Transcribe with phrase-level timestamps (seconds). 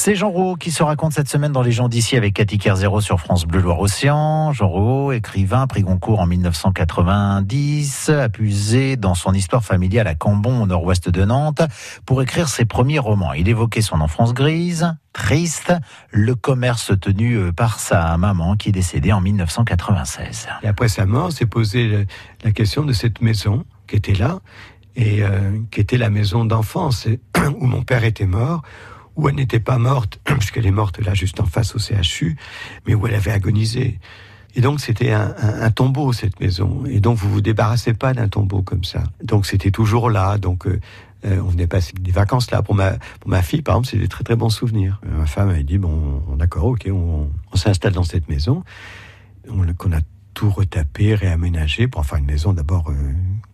[0.00, 3.00] C'est Jean Rouault qui se raconte cette semaine dans Les gens d'ici avec Cathy Kerzero
[3.00, 4.52] sur France Bleu Loire-Océan.
[4.52, 10.66] Jean Rouault, écrivain, pris Goncourt en 1990, appusé dans son histoire familiale à Cambon, au
[10.68, 11.62] nord-ouest de Nantes,
[12.06, 13.32] pour écrire ses premiers romans.
[13.32, 15.72] Il évoquait son enfance grise, triste,
[16.12, 20.46] le commerce tenu euh, par sa maman qui est décédée en 1996.
[20.62, 22.06] Et après sa mort, s'est posé
[22.44, 24.38] la question de cette maison qui était là
[24.94, 27.08] et euh, qui était la maison d'enfance
[27.58, 28.62] où mon père était mort
[29.18, 32.36] où elle n'était pas morte, puisqu'elle est morte là juste en face au CHU,
[32.86, 33.98] mais où elle avait agonisé.
[34.54, 36.84] Et donc c'était un, tombeau cette maison.
[36.86, 39.04] Et donc vous vous débarrassez pas d'un tombeau comme ça.
[39.22, 40.38] Donc c'était toujours là.
[40.38, 40.80] Donc euh,
[41.26, 43.88] euh, on venait passer des vacances là pour ma fille par exemple.
[43.88, 45.00] C'est des très très bons souvenirs.
[45.06, 48.64] Euh, ma femme a dit bon d'accord ok on, on s'installe dans cette maison
[49.76, 50.00] qu'on a
[50.38, 52.92] tout retapé, réaménagé pour en faire une maison d'abord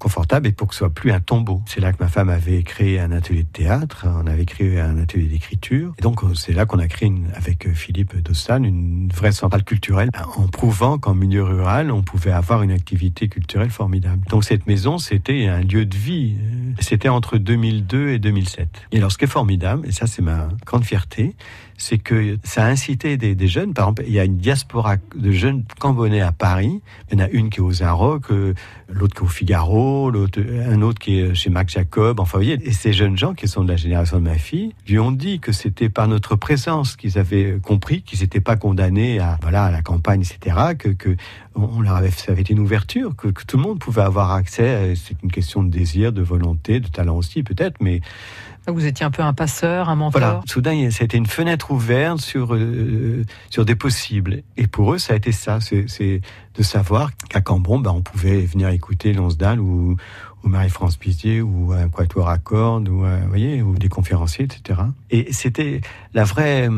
[0.00, 1.62] confortable et pour que ce soit plus un tombeau.
[1.66, 4.98] C'est là que ma femme avait créé un atelier de théâtre, on avait créé un
[4.98, 5.94] atelier d'écriture.
[5.96, 10.10] Et donc, c'est là qu'on a créé, avec euh, Philippe Dostan, une vraie centrale culturelle,
[10.36, 14.26] en prouvant qu'en milieu rural, on pouvait avoir une activité culturelle formidable.
[14.28, 16.34] Donc, cette maison, c'était un lieu de vie.
[16.80, 18.88] C'était entre 2002 et 2007.
[18.90, 21.36] Et alors, ce qui est formidable, et ça, c'est ma grande fierté,
[21.82, 23.74] c'est que ça a incité des, jeunes.
[23.74, 26.71] Par exemple, il y a une diaspora de jeunes cambonais à Paris.
[27.10, 28.54] Il y en a une qui est aux Inrocks, euh,
[28.88, 32.20] l'autre qui est au Figaro, l'autre, un autre qui est chez Mac Jacob.
[32.20, 34.74] Enfin, vous voyez, et ces jeunes gens qui sont de la génération de ma fille
[34.86, 39.18] lui ont dit que c'était par notre présence qu'ils avaient compris qu'ils n'étaient pas condamnés
[39.18, 40.74] à, voilà, à la campagne, etc.
[40.78, 41.16] Que,
[41.82, 44.94] leur avait, ça avait été une ouverture, que, que tout le monde pouvait avoir accès.
[44.96, 48.00] C'est une question de désir, de volonté, de talent aussi peut-être, mais
[48.70, 50.20] vous étiez un peu un passeur, un mentor.
[50.20, 54.42] Voilà, soudain, c'était une fenêtre ouverte sur, euh, sur des possibles.
[54.56, 55.58] Et pour eux, ça a été ça.
[55.60, 56.20] C'est
[56.54, 59.96] de savoir qu'à Cambon, ben, on pouvait venir écouter Lonsdal ou,
[60.44, 64.80] ou Marie-France Pisier ou un quatuor à cordes ou, euh, voyez, ou des conférenciers, etc.
[65.10, 65.80] Et c'était
[66.14, 66.68] la vraie,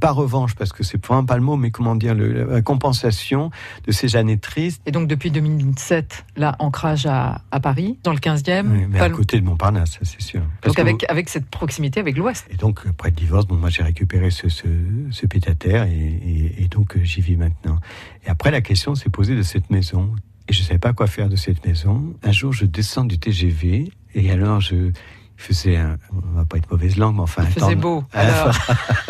[0.00, 3.50] pas revanche, parce que c'est vraiment pas le mot, mais comment dire, la compensation
[3.86, 4.82] de ces années tristes.
[4.86, 8.66] Et donc depuis 2007, là, ancrage à, à Paris, dans le 15e.
[8.66, 10.42] Oui, mais à côté de Montparnasse, c'est sûr.
[10.64, 12.46] donc avec, avec cette proximité avec l'Ouest.
[12.50, 14.66] Et donc, après le divorce, bon, moi j'ai récupéré ce, ce,
[15.10, 17.78] ce terre et, et, et donc j'y vis maintenant.
[18.24, 20.14] Et après, la question s'est posée de cette maison
[20.48, 22.14] et je ne savais pas quoi faire de cette maison.
[22.22, 24.90] Un jour, je descends du TGV et alors je
[25.36, 28.04] faisais un, on va pas être mauvaise langue, mais enfin, Il un temps, beau.
[28.12, 28.54] Alors...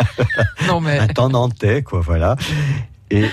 [0.67, 2.37] non mais un temps nantais, quoi, voilà.
[3.11, 3.27] Et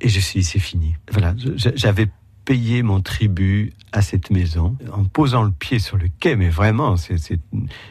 [0.00, 0.96] et je suis, c'est fini.
[1.12, 2.08] Voilà, j'avais
[2.44, 6.96] payé mon tribut à cette maison en posant le pied sur le quai, mais vraiment,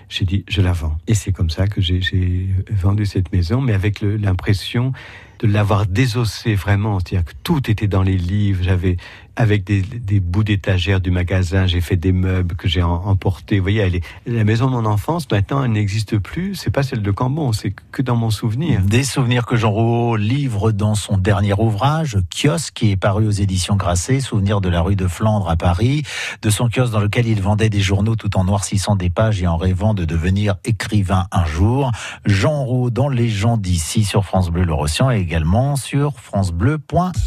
[0.10, 0.98] j'ai dit, je la vends.
[1.08, 4.94] Et c'est comme ça que j'ai, vendu cette maison, mais avec l'impression
[5.40, 8.64] de l'avoir désossé vraiment, c'est-à-dire que tout était dans les livres.
[8.64, 8.98] J'avais
[9.36, 13.58] avec des, bouts d'étagères du magasin, j'ai fait des meubles que j'ai emportés.
[13.58, 16.56] Vous voyez, la maison de mon enfance maintenant, elle n'existe plus.
[16.56, 18.82] C'est pas celle de Cambon, c'est que dans mon souvenir.
[18.82, 23.32] Des souvenirs que Jean Rouault livre dans son dernier ouvrage, Kiosque, qui est paru aux
[23.32, 26.04] éditions Grasset, Souvenirs de la rue de Flandre à Paris,
[26.42, 29.48] de son kiosque dans lequel il vendait des journaux tout en noircissant des pages et
[29.48, 31.92] en rêvant de devenir écrivain un jour.
[32.26, 34.74] Jean Rouault dans Les gens d'ici sur France Bleu Le
[35.12, 37.18] et également sur francebleu.fr.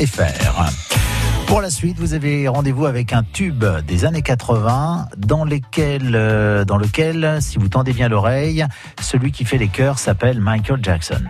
[1.48, 6.64] Pour la suite, vous avez rendez-vous avec un tube des années 80 dans, lesquels, euh,
[6.64, 8.64] dans lequel, si vous tendez bien l'oreille,
[9.00, 11.24] celui qui fait les chœurs s'appelle Michael Jackson.